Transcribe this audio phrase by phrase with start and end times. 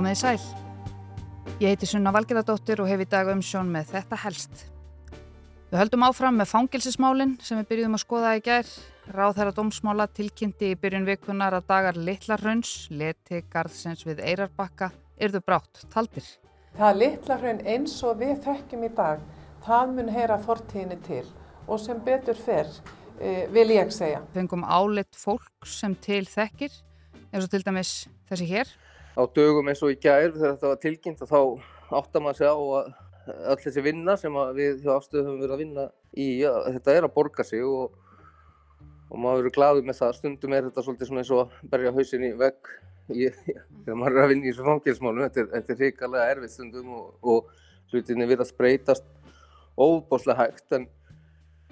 [0.00, 0.44] Komið í sæl.
[1.60, 4.62] Ég heiti Sunna Valgerðardóttir og hef í dag umsjón með þetta helst.
[5.68, 8.70] Við höldum áfram með fangilsismálinn sem við byrjuðum að skoða í gær.
[9.12, 14.88] Ráð þeirra dómsmála tilkynnti í byrjun vikunar að dagar Littlarhraunns, leti garðsins við Eirarbakka,
[15.20, 16.24] yrðu brátt taldir.
[16.80, 19.30] Það Littlarhraun eins og við þekkjum í dag,
[19.68, 21.26] það mun heyra fortíðinni til
[21.68, 22.72] og sem betur fer,
[23.20, 24.24] e, vil ég segja.
[24.30, 26.72] Við fengum álit fólk sem til þekkir,
[27.34, 27.98] eins og til dæmis
[28.32, 28.78] þessi hér.
[29.18, 31.40] Á dögum eins og í gær þegar þetta var tilkynnt þá
[31.90, 32.92] áttar maður sig á að
[33.52, 37.06] öll þessi vinna sem við hjá afstöðu höfum verið að vinna í, ja, þetta er
[37.06, 37.96] að borga sig og,
[39.10, 40.14] og maður verið gladur með það.
[40.18, 42.72] Stundum er þetta svolítið svona eins og að berja hausin í vegg
[43.10, 45.26] þegar maður er að vinna í þessu fangilsmálum.
[45.26, 47.52] Þetta er, hrikalega erfið stundum og, og
[47.90, 49.06] hlutinni verið að spreytast
[49.80, 50.86] óbáslega hægt en,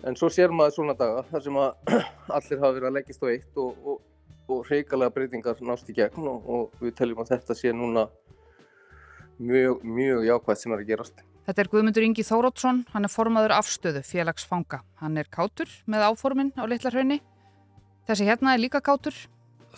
[0.06, 1.58] en svo sér maður svona daga þar sem
[2.36, 4.04] allir hafa verið að leggja stóð eitt og, og
[4.48, 8.08] hrikalega breytingar nást í gegn og við teljum að þetta sé núna
[9.38, 11.24] mjög, mjög jákvægt sem er að gerast.
[11.48, 14.82] Þetta er Guðmundur Ingi Þórótsson, hann er formaður afstöðu félagsfanga.
[15.00, 17.22] Hann er kátur með áformin á Littlarhraunni.
[18.08, 19.16] Þessi hérna er líka kátur.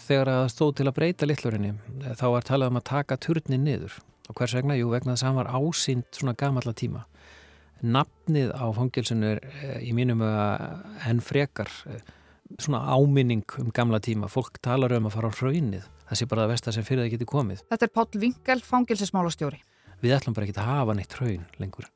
[0.00, 1.74] Þegar það stóð til að breyta Littlarhraunni
[2.18, 4.00] þá var talað um að taka turnin niður.
[4.30, 4.78] Og hvers vegna?
[4.78, 7.04] Jú, vegna þess að hann var ásýnd svona gamalla tíma.
[7.80, 12.02] Nafnið á fangilsinu er eh, í mínum enn frekar eh,
[12.58, 14.30] svona áminning um gamla tíma.
[14.32, 15.88] Fólk talar um að fara á hraunnið.
[16.10, 17.66] Það sé bara að vesta sem fyrir það geti komið.
[17.70, 19.60] Þetta er Páll Vingel, fangilsismálastjóri
[20.00, 21.88] við ætlum bara ekki að hafa neitt hraun lengur.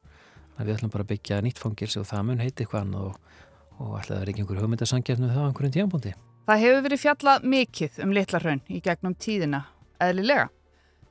[0.58, 3.16] Við ætlum bara að byggja nýtt fangilsi og það mun heiti eitthvað annað og,
[3.80, 6.14] og ætla að er ekki einhver hugmyndasangjarnu það á einhverjum tíanbúndi.
[6.44, 9.64] Það hefur verið fjallað mikið um litla hraun í gegnum tíðina,
[10.04, 10.46] eðlilega.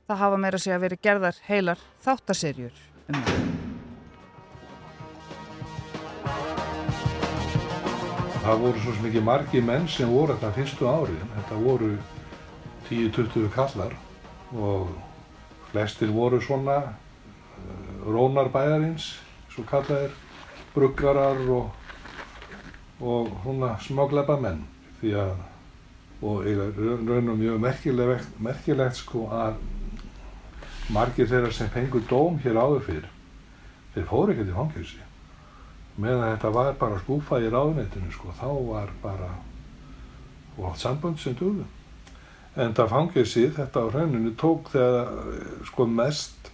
[0.08, 3.63] Það hafa meira sig að verið gerðar heilar þáttarserjur um það.
[8.44, 11.20] Það voru svo mikið margi menn sem voru þetta fyrstu árið.
[11.32, 11.86] Þetta voru
[12.90, 13.94] 10-20 kallar
[14.52, 14.90] og
[15.70, 19.06] Flestir voru svona uh, rónarbæðarins,
[19.48, 20.12] svo kallaðir,
[20.74, 21.72] bruggarar og,
[23.00, 24.60] og svona smáglepa menn.
[25.00, 25.32] Því að,
[26.20, 29.56] og raun og mjög merkilegt, merkilegt sko að
[30.92, 33.10] margir þeirra sem fengur dóm hér áður fyrir,
[33.96, 35.03] þeir fóru ekkert í fangilsi.
[36.00, 39.30] Meðan þetta var bara skúfað í ráðnættinu sko, þá var bara,
[40.56, 41.66] og allt samband sem dögðu.
[42.54, 45.12] En það fangir síð, þetta á hrauninu, tók þegar
[45.68, 46.50] sko mest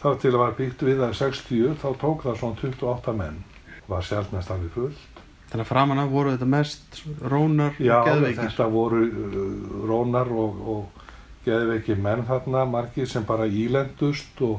[0.00, 3.38] þá til að var byggt við það 60, þá tók það svona 28 menn.
[3.86, 5.20] Var sjálfnæst alveg fullt.
[5.46, 8.40] Þannig að framanna voru þetta mest rónar og geðveikir?
[8.40, 9.42] Já, þetta voru uh,
[9.86, 11.04] rónar og, og
[11.46, 14.58] geðveikir menn þarna, margir sem bara ílendust og,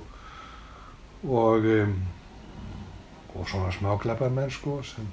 [1.27, 1.97] og, um,
[3.37, 5.07] og svona smáklepa menn sko sem,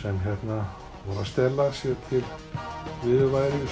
[0.00, 0.62] sem hérna
[1.06, 2.24] voru að stela sér til
[3.04, 3.62] viðværi.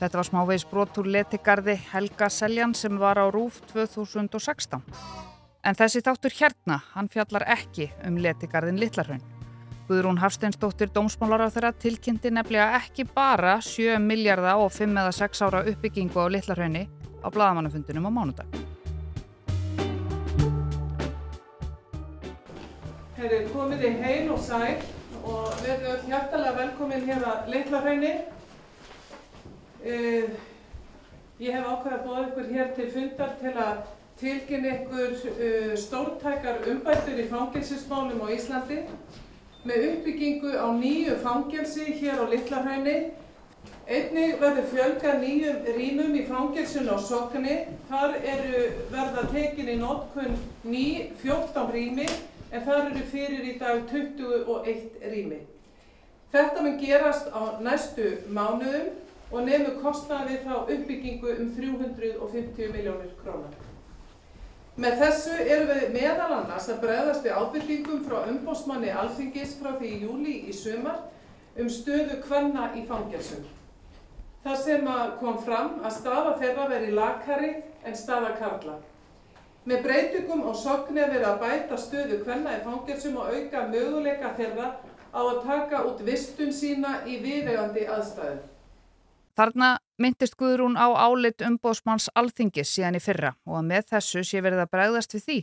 [0.00, 4.82] Þetta var smávegis brotur letigarði Helga Seljan sem var á Rúf 2016.
[5.64, 9.22] En þessi þáttur hérna, hann fjallar ekki um letigarðin Littlarhaun.
[9.88, 15.44] Guðrún Hafsteinsdóttir dómsmálar á þeirra tilkynnti nefnilega ekki bara 7 miljardar og 5 eða 6
[15.44, 16.86] ára uppbyggingu á Littlarhaunni
[17.20, 18.63] á bladamannafundunum á mánudag.
[23.24, 24.82] Herri, komið í heil og sæl
[25.24, 28.10] og verðum hjartalega velkomin hér að Littlarhraunni.
[29.80, 30.26] Uh,
[31.40, 33.78] ég hef ákveðið að bóða ykkur hér til fundar til að
[34.20, 38.82] tilkynna ykkur uh, stórtækar umbættur í fangilsismálum á Íslandi
[39.64, 42.98] með uppbyggingu á nýju fangelsi hér á Littlarhraunni.
[43.88, 47.56] Einnig verður fjölga nýjum rýmum í fangilsun á Sokni.
[47.88, 50.36] Þar eru verða tekin í nótkunn
[50.68, 50.86] ný
[51.24, 52.12] 14 rými
[52.54, 55.40] en þar eru fyrir í dag 21 rými.
[56.34, 58.92] Þetta mun gerast á næstu mánuðum
[59.34, 63.54] og nefnur kostnaði þá uppbyggingu um 350 miljónir krónar.
[64.74, 69.90] Með þessu erum við meðal annars að bregðast við ábyrgingum frá umbósmanni Alþingis frá því
[69.90, 71.04] í júli í sumar
[71.58, 73.44] um stöðu kvenna í fangelsum.
[74.42, 74.90] Það sem
[75.20, 77.52] kom fram að staða þeirra veri lakari
[77.86, 78.80] en staða karla.
[79.64, 84.34] Með breytingum á sogni er verið að bæta stöðu kvenna í fangelsum og auka möguleika
[84.36, 84.66] þeirra
[85.08, 88.42] á að taka út vistun sína í viðegandi aðstæðu.
[89.34, 94.44] Þarna myndist Guðrún á álit umbóðsmanns alþingis síðan í fyrra og að með þessu sé
[94.44, 95.38] verið að bregðast við því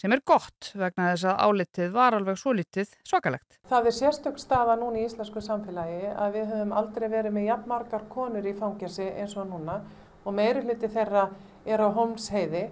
[0.00, 3.58] sem er gott vegna þess að álitið var alveg svo litið svakalegt.
[3.70, 8.06] Það er sérstök staða núna í íslensku samfélagi að við höfum aldrei verið með jafnmargar
[8.10, 9.82] konur í fangelsi eins og núna
[10.24, 11.28] og meiri hluti þeirra
[11.64, 12.68] er á Holmsheiði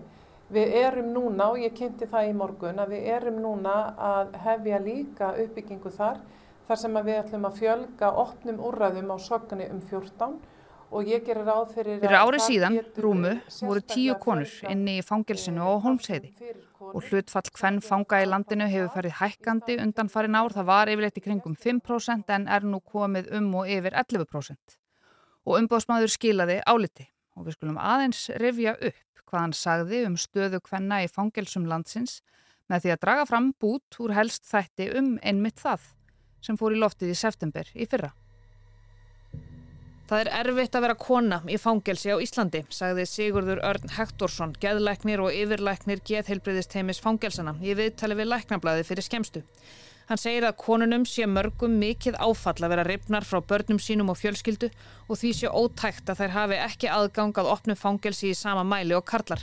[0.48, 4.78] Við erum núna, og ég kynnti það í morgun, að við erum núna að hefja
[4.80, 6.22] líka uppbyggingu þar,
[6.68, 10.38] þar sem við ætlum að fjölga opnum úrræðum á sogni um 14
[10.88, 15.64] og ég gerir ráð fyrir Fyrir ári síðan, rúmu, voru tíu konur inni í fangilsinu
[15.64, 16.32] á Holmsheiði
[16.80, 20.54] og hlutfall hvenn fanga í landinu hefur farið hækkandi undan farin ár.
[20.56, 24.78] Það var yfirleitt í kringum 5% en er nú komið um og yfir 11%.
[25.44, 30.60] Og umbóðsmaður skilaði áliti og við skulum aðeins rifja upp hvað hann sagði um stöðu
[30.69, 32.22] hvenna í fangilsum landsins
[32.69, 35.84] með því að draga fram bút úr helst þætti um einmitt það
[36.44, 38.12] sem fór í loftið í september í fyrra.
[40.08, 45.20] Það er erfitt að vera kona í fangelsi á Íslandi, sagði Sigurður Örn Hektorsson, geðlæknir
[45.20, 49.42] og yfirlæknir geðheilbriðisteimis fangelsana í viðtali við læknablaði fyrir skemstu.
[50.08, 54.16] Hann segir að konunum sé mörgum mikið áfall að vera ripnar frá börnum sínum og
[54.16, 54.70] fjölskyldu
[55.05, 58.96] og því sé ótækt að þær hafi ekki aðgang að opnu fangelsi í sama mæli
[58.96, 59.43] og karlar.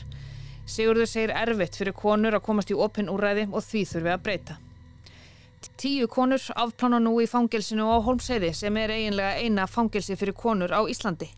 [0.66, 4.58] Sigurður segir erfitt fyrir konur að komast í opin úræði og því þurfi að breyta.
[5.78, 10.74] Tíu konur afplána nú í fangelsinu á Holmseiði sem er eiginlega eina fangelsi fyrir konur
[10.74, 11.30] á Íslandi.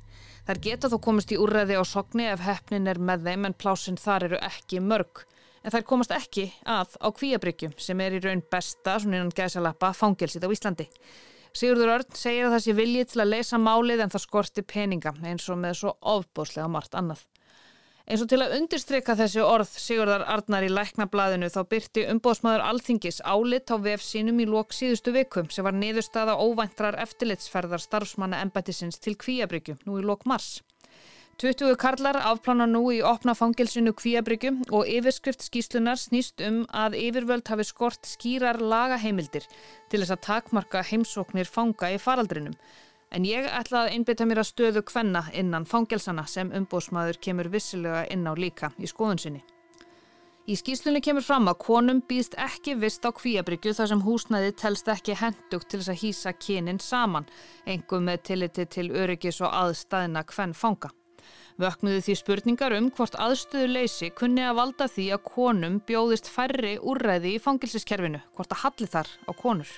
[0.47, 3.99] Þær geta þó komist í úrræði á sogni ef hefnin er með þeim en plásinn
[3.99, 5.27] þar eru ekki mörg.
[5.67, 9.89] En þær komast ekki að á kvíabryggjum sem er í raun besta, svona innan gæsalappa,
[9.91, 10.85] fangelsið á Íslandi.
[11.51, 15.11] Sigurður Örn segir að það sé viljið til að leysa málið en það skorti peninga
[15.27, 17.25] eins og með svo ofbúslega margt annað.
[18.07, 23.19] Eins og til að undirstryka þessi orð Sigurðar Arnar í læknablaðinu þá byrti umbóðsmaður Alþingis
[23.27, 29.03] álit á vef sínum í lók síðustu vikum sem var niðurstaða óvæntrar eftirlitsferðar starfsmanna embættisins
[29.03, 30.61] til Kvíabryggju nú í lók mars.
[31.37, 37.45] 20 karlar afplána nú í opna fangilsinu Kvíabryggju og yfirskrift skýslunar snýst um að yfirvöld
[37.51, 39.45] hafi skort skýrar lagaheimildir
[39.91, 42.57] til þess að takmarka heimsóknir fanga í faraldrinum
[43.15, 48.03] En ég ætla að einbytta mér að stöðu kvenna innan fangelsana sem umbósmaður kemur vissilega
[48.11, 49.43] inn á líka í skoðun sinni.
[50.47, 54.91] Í skýslunni kemur fram að konum býðst ekki vist á kvíabryggju þar sem húsnæði telst
[54.91, 57.27] ekki hendugt til þess að hýsa kynin saman,
[57.67, 60.91] engum með tilliti til öryggis og aðstæðina kvenn fanga.
[61.57, 66.75] Vöknuðu því spurningar um hvort aðstöðu leysi kunni að valda því að konum bjóðist færri
[66.77, 69.71] úrræði í fangilsiskerfinu, hvort að halli þar á konur.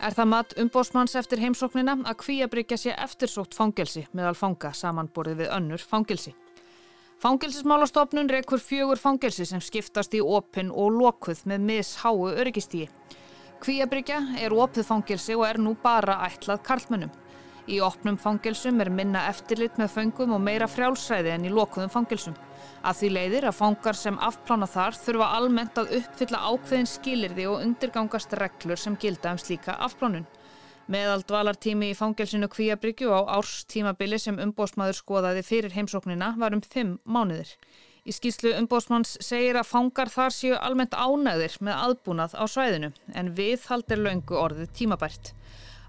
[0.00, 5.52] Er það mat umbósmanns eftir heimsóknina að kvíabryggja sé eftirsótt fangelsi meðal fanga samanborðið við
[5.58, 6.32] önnur fangelsi.
[7.20, 12.88] Fangelsismálastofnun rekur fjögur fangelsi sem skiptast í opin og lokuð með misháu öryggistígi.
[13.60, 17.12] Kvíabryggja er opið fangelsi og er nú bara ætlað karlmönnum.
[17.64, 22.34] Í opnum fangelsum er minna eftirlit með föngum og meira frjálsræði en í lokuðum fangelsum.
[22.84, 27.62] Að því leiðir að fangar sem afplána þar þurfa almennt að uppfylla ákveðin skilirði og
[27.64, 30.28] undirgangast reglur sem gilda um slíka afplánun.
[30.92, 36.98] Meðal dvalartími í fangelsinu Kvíabryggju á árstímabili sem umbósmaður skoðaði fyrir heimsóknina var um fimm
[37.08, 37.48] mánuðir.
[38.04, 43.32] Í skýrslu umbósmanns segir að fangar þar séu almennt ánæðir með aðbúnað á svæðinu en
[43.38, 45.32] við haldir löngu orðið tímabært.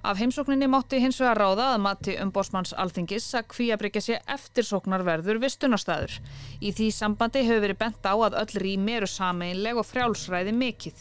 [0.05, 5.53] Af heimsókninni mátti hins vegar ráða að mati umbósmanns alþingis að kvíabryggja sé eftirsóknarverður við
[5.55, 6.17] stunarstæður.
[6.61, 10.93] Í því sambandi hefur verið bent á að öll rými eru sameinleg og frjálsræði mikill.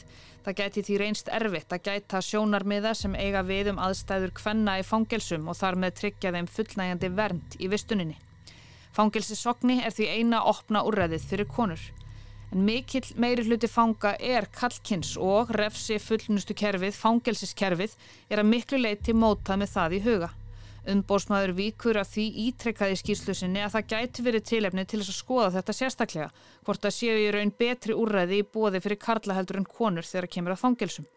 [0.46, 4.86] Það gæti því reynst erfitt að gæta sjónarmiða sem eiga við um aðstæður kvenna í
[4.88, 8.16] fangelsum og þar með tryggja þeim fullnægjandi vernd í vistuninni.
[8.96, 11.84] Fangelsisogni er því eina opna úrræðið fyrir konur
[12.54, 17.96] en mikill meiri hluti fanga er kallkins og refsi fullnustu kerfið, fangelsiskerfið,
[18.30, 20.30] er að miklu leiti mótað með það í huga.
[20.94, 25.50] Umbósmaður víkur að því ítrekkaði skýrslusinni að það gæti verið tilefni til þess að skoða
[25.56, 26.30] þetta sérstaklega,
[26.66, 30.54] hvort að séu í raun betri úrræði í bóði fyrir karlaheldur en konur þegar kemur
[30.54, 31.08] að fangelsum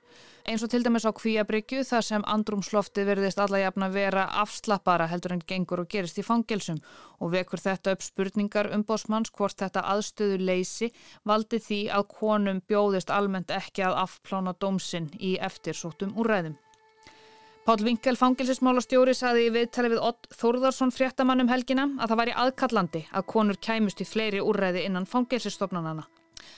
[0.47, 5.35] eins og til dæmis á kvíabryggju þar sem andrumslofti verðist alla jafna vera afslappara heldur
[5.35, 6.79] en gengur og gerist í fangelsum
[7.19, 10.91] og vekur þetta upp spurningar um bósmanns hvort þetta aðstöðu leysi
[11.27, 16.55] valdi því að konum bjóðist almennt ekki að afplána dómsinn í eftirsóttum úrræðum.
[17.67, 23.01] Pál Vinkel fangelsismálastjóri saði í viðtali við Ott Þórðarsson fréttamannum helgina að það væri aðkallandi
[23.11, 26.07] að konur kæmust í fleiri úrræði innan fangelsistofnanana.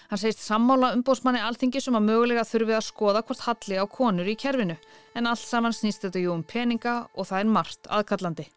[0.10, 3.86] Hann segist sammála umbósmanni alþingi sem um að mögulega þurfi að skoða hvort halli á
[3.90, 4.78] konur í kerfinu
[5.16, 8.48] en allt saman snýst þetta jú um peninga og það er margt aðkallandi.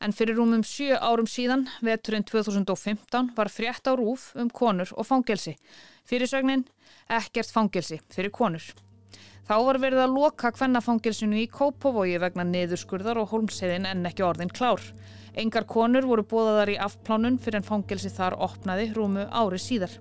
[0.00, 5.08] En fyrir rúmum sjö árum síðan, veturinn 2015, var frétt á rúf um konur og
[5.08, 5.56] fangelsi.
[6.04, 6.66] Fyrirsögnin,
[7.08, 8.66] ekkert fangelsi fyrir konur.
[9.46, 14.50] Þá var verið að loka kvennafangelsinu í Kópavogi vegna niðurskurðar og holmseiðin en ekki orðin
[14.50, 14.82] klár.
[15.38, 19.94] Engar konur voru bóðaðar í afplánun fyrir en fangelsi þar opnaði rúmu ári síðar.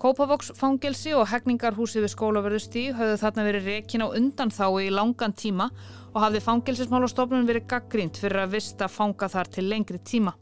[0.00, 5.34] Kópavóks fangelsi og hegningarhúsi við skólaverðustí höfðu þarna verið rekin á undan þá í langan
[5.36, 5.66] tíma
[6.14, 10.32] og hafði fangelsismálastofnun verið gaggrínt fyrir að vista fanga þar til lengri tíma.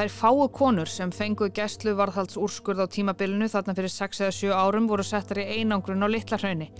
[0.00, 4.88] Er fáu konur sem fenguð gæstlu varðhaldsúrskurð á tímabilinu þarna fyrir 6 eða 7 árum
[4.88, 6.70] voru settar í einangrun á litla hraunni.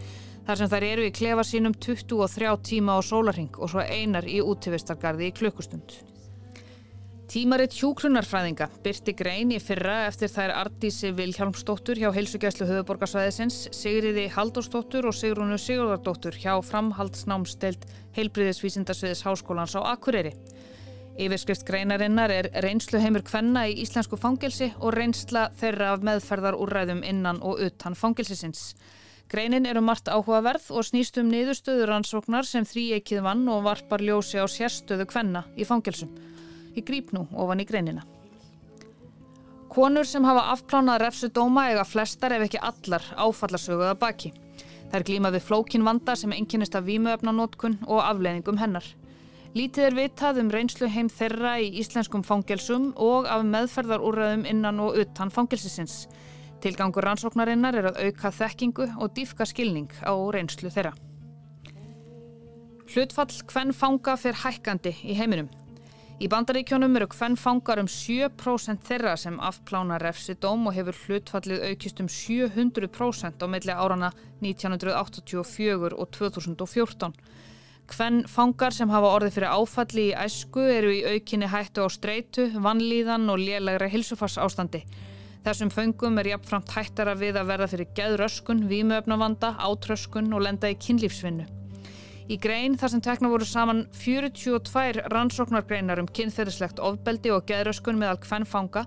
[0.46, 4.40] Þar sem þær eru í klefa sínum 23 tíma á sólarhing og svo einar í
[4.40, 5.98] útífistargarði í klukkustund.
[7.30, 15.06] Tímaritt hjúkrunarfræðinga byrti grein í fyrra eftir þær Artísi Vilhjálmsdóttur hjá heilsugjæslu höfuborgarsvæðisins, Sigriði Halldórsdóttur
[15.06, 17.84] og Sigrunu Sigurðardóttur hjá framhaldsnámstelt
[18.16, 20.32] heilbriðisvísindarsviðis Háskólans á Akureyri.
[21.22, 27.04] Yfirskrift greinarinnar er reynslu heimur kvenna í íslensku fangelsi og reynsla þeirra af meðferðar úrræðum
[27.06, 28.72] innan og utan fangelsisins.
[29.30, 34.02] Greinin eru margt áhugaverð og snýst um niðurstöður ansóknar sem þrý ekkið vann og varpar
[34.02, 36.10] ljósi á sérstöðu kvenna í fangelsum.
[36.76, 38.04] Ég grýp nú ofan í greinina.
[39.70, 44.32] Konur sem hafa afplánað refsudóma eiga flestar ef ekki allar áfallarsöguða baki.
[44.90, 48.86] Þær glýma við flókin vanda sem enginnist af vímuöfnanótkun og afleðingum hennar.
[49.54, 54.98] Lítið er vitað um reynslu heim þeirra í íslenskum fangelsum og af meðferðarúrraðum innan og
[55.02, 56.04] utan fangelsisins.
[56.62, 60.94] Tilgangur rannsóknarinnar er að auka þekkingu og dýfka skilning á reynslu þeirra.
[62.90, 65.50] Hlutfall hvern fanga fyrir hækkandi í heiminum.
[66.20, 71.62] Í bandaríkjónum eru hvern fangar um 7% þeirra sem afplána refsi dóm og hefur hlutfallið
[71.70, 74.10] aukist um 700% á meðlega árana
[74.44, 77.14] 1984 og 2014.
[77.90, 82.50] Hvern fangar sem hafa orðið fyrir áfalli í æsku eru í aukinni hættu á streitu,
[82.52, 84.82] vannlíðan og lélægra hilsufars ástandi.
[85.40, 90.76] Þessum föngum er jafnframt hættara við að verða fyrir geðröskun, vímuöfnavanda, átröskun og lenda í
[90.76, 91.48] kynlífsvinnu.
[92.28, 98.20] Í grein þar sem tekna voru saman 42 rannsóknargreinar um kynþeirislegt ofbeldi og geðröskun meðal
[98.26, 98.84] hvern fanga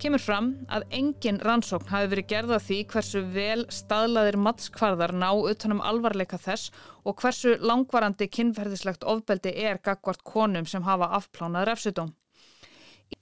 [0.00, 5.82] kemur fram að engin rannsókn hafi verið gerða því hversu vel staðlaðir matskvarðar ná utanum
[5.84, 6.70] alvarleika þess
[7.04, 12.14] og hversu langvarandi kynferðislegt ofbeldi er gagvart konum sem hafa afplánað refsudóm.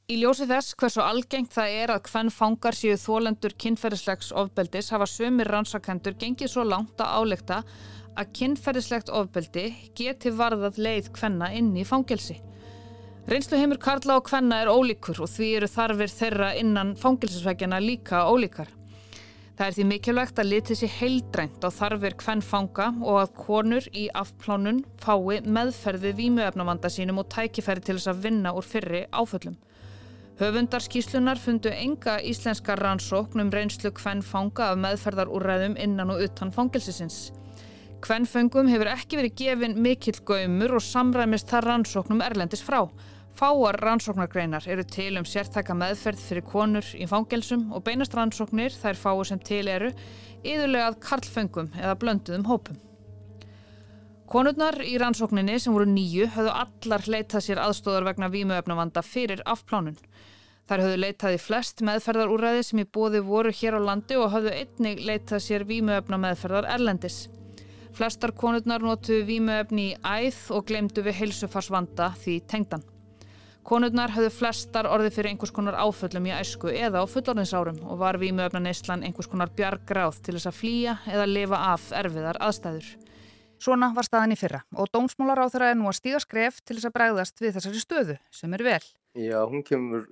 [0.08, 5.08] Í ljósi þess hversu algengt það er að hvern fangar séu þólendur kynferðislegs ofbeldis hafa
[5.10, 7.62] sömur rannsakendur gengið svo langt að álekta
[8.18, 12.40] að kynferðislegt ofbeldi geti varðað leið hvenna inn í fangelsi.
[13.28, 18.24] Reynslu heimur Karla og hvenna er ólíkur og því eru þarfir þeirra innan fangelsisvækjana líka
[18.24, 18.70] ólíkar.
[19.58, 23.88] Það er því mikilvægt að litið sér heildrænt á þarfir hvenn fanga og að konur
[23.90, 29.58] í afplánun fái meðferði vímuefnavanda sínum og tækifæri til þess að vinna úr fyrri áföllum.
[30.38, 37.32] Höfundarskíslunar fundu enga íslenska rannsókn um reynslu hvenn fanga af meðferðarúræðum innan og utan fangelsisins.
[37.98, 42.84] Kvennföngum hefur ekki verið gefin mikill gaumur og samræmist þar rannsóknum erlendis frá.
[43.38, 48.98] Fáar rannsóknargreinar eru til um sértaka meðferð fyrir konur í fangelsum og beinast rannsóknir þær
[48.98, 49.90] fáur sem til eru
[50.46, 52.78] yðurlega að karlföngum eða blönduðum hópum.
[54.30, 59.98] Konurnar í rannsókninni sem voru nýju höfðu allar leitað sér aðstóðar vegna vímuöfnavanda fyrir afplánun.
[60.68, 65.02] Þar höfðu leitaði flest meðferðarúræði sem í bóði voru hér á landi og höfðu einnig
[65.02, 67.26] leitað sér vímuöfna meðferðar erlendis.
[67.98, 72.84] Flestar konurnar notu vímuefni í æð og glemdu við heilsufarsvanda því tengdan.
[73.66, 78.20] Konurnar höfðu flestar orði fyrir einhvers konar áföllum í æsku eða á fullorðinsárum og var
[78.22, 82.92] vímuefna neyslan einhvers konar bjargráð til þess að flýja eða lifa af erfiðar aðstæður.
[83.66, 86.76] Svona var staðan í fyrra og dómsmólar á þeirra er nú að stíga skref til
[86.76, 88.84] þess að bregðast við þessari stöðu sem er vel.
[89.18, 90.06] Já, hún kemur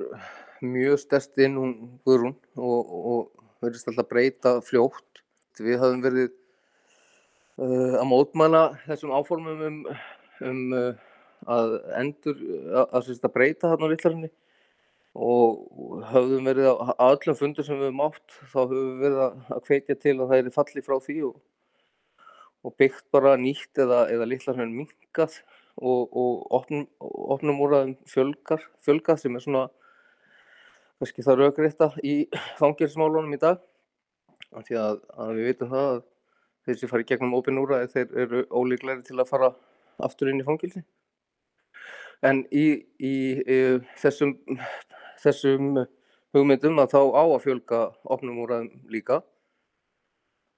[0.59, 5.23] mjög stærst inn, hún Guðrún, og, og verðist alltaf breyta fljótt.
[5.63, 6.35] Við hafum verið
[7.63, 9.79] uh, að mótmæla þessum áformum um,
[10.47, 11.07] um uh,
[11.47, 12.41] að endur,
[12.83, 14.31] að, að breyta þarna vittlarinni
[15.17, 15.61] og
[16.11, 19.97] höfðum verið á öllum fundur sem við höfum átt, þá höfum við verið að kveitja
[20.01, 21.37] til að það er falli frá því og,
[22.67, 25.39] og byggt bara nýtt eða, eða litlarinn minkað
[25.77, 29.65] og, og opnum, opnum úr aðeim fjölgar, fjölgað sem er svona
[31.01, 32.17] kannski það raugrétta í
[32.61, 33.61] fangilsmálunum í dag.
[34.57, 36.05] Af því að, að við veitum það að
[36.67, 39.53] þeir sem fara í gegnum opinn úræði þeir eru ólíklegri til að fara
[40.03, 40.83] aftur inn í fangilsi.
[42.27, 42.67] En í,
[42.99, 43.59] í, í
[44.01, 44.35] þessum,
[45.23, 45.85] þessum
[46.35, 49.21] hugmyndum að þá á að fjölga opnum úræðum líka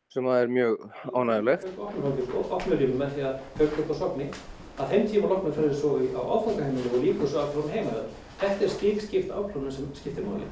[0.09, 1.67] sem að er mjög ánægilegt.
[1.77, 4.31] Opnurinn með því að fjölga upp á sogni
[4.79, 8.09] að þeim tíma loknum fyrir svo á áfangaheiminu og líka svo aflunum heimaður.
[8.39, 10.49] Þetta er stíkskipt aflunum sem skiptir máli.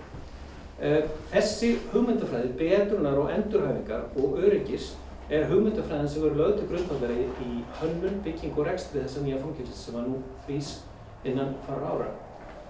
[0.77, 4.91] Eh, þessi hugmyndafræði, betrunar og endurhæfingar og öryggis
[5.27, 9.81] er hugmyndafræðin sem verður lögð til grundvallari í hönnun, bygging og rekstri þessa nýja fangilsis
[9.89, 10.69] sem að nú frýs
[11.27, 12.11] innan fara ára.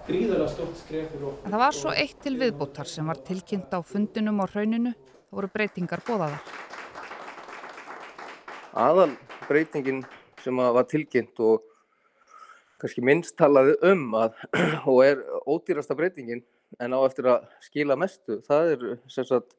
[0.07, 1.51] Gríðarlega stort skref fyrir okkur.
[1.51, 4.95] Það var svo eitt til viðbúttar sem var tilkynnt á fundinum á hrauninu.
[4.95, 6.53] Það voru breytingar bóðaðar.
[8.87, 9.13] Aðal
[9.49, 10.05] breytingin
[10.41, 11.67] sem var tilkynnt og
[12.81, 14.41] kannski minnst talaði um að,
[14.93, 16.45] og er ódýrasta breytingin
[16.81, 19.53] en á eftir að skila mestu, það er sem sagt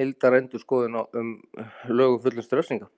[0.00, 1.36] heildar endur skoðun um
[1.88, 2.88] lögu fullumstu refsinga.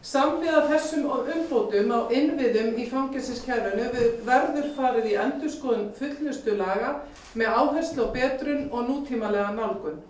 [0.00, 3.90] Samviða þessum umbótum á innviðum í fangilsiskerfinu
[4.24, 6.94] verður farið í endurskoðun fullnustu laga
[7.36, 10.00] með áherslu á betrun og nútímalega nálgun.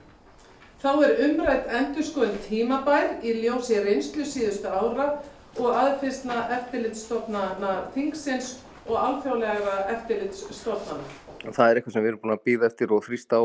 [0.80, 5.10] Þá er umrætt endurskoðun tímabær í ljósi reynslu síðustu ára
[5.58, 11.14] og aðfyrsna eftirlitsstofnana þingsins og alþjóðlega eftirlitsstofnana.
[11.50, 13.44] Það er eitthvað sem við erum búin að býða eftir og þrýsta á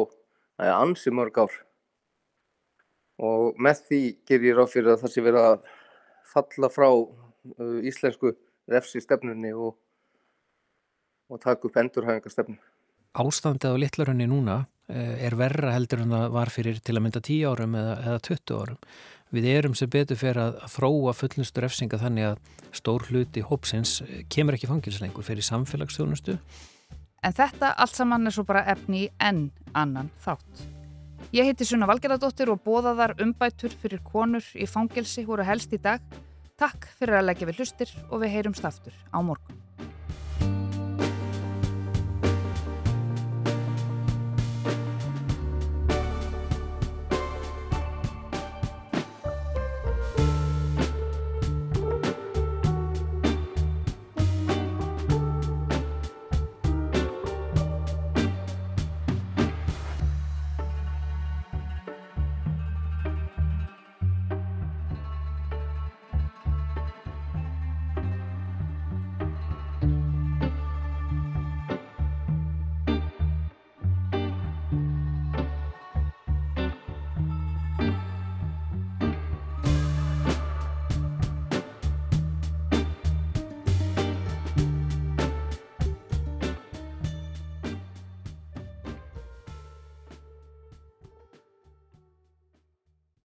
[0.78, 1.65] ansi mörg ár.
[3.24, 5.58] Og með því ger ég ráð fyrir að það sé verið að
[6.36, 8.34] falla frá uh, íslensku
[8.72, 9.76] refsi stefnunni og,
[11.32, 12.58] og taka upp endurhæfingarstefnu.
[13.16, 14.58] Ástandið á litlarunni núna
[14.92, 18.24] eh, er verra heldur en það var fyrir til að mynda 10 árum eða, eða
[18.28, 18.80] 20 árum.
[19.36, 24.24] Við erum sem betur fyrir að, þróa fullnustu refsinga þannig að stór hluti hópsins eh,
[24.28, 26.40] kemur ekki fangilslengur fyrir samfélagsstjónustu.
[27.26, 30.75] En þetta allt saman er svo bara efni í enn annan þátt.
[31.36, 36.00] Ég heiti Sunna Valgeradóttir og bóðaðar umbætur fyrir konur í fangilsi voru helst í dag.
[36.56, 39.65] Takk fyrir að leggja við hlustir og við heyrumst aftur á morgun.